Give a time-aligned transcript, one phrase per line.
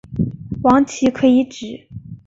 [0.63, 1.87] 王祺可以指